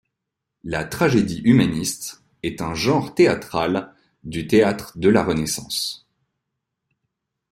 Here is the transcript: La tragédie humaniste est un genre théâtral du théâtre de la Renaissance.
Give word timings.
La 0.63 0.83
tragédie 0.83 1.43
humaniste 1.43 2.23
est 2.41 2.63
un 2.63 2.73
genre 2.73 3.13
théâtral 3.13 3.93
du 4.23 4.47
théâtre 4.47 4.97
de 4.97 5.09
la 5.09 5.23
Renaissance. 5.23 6.07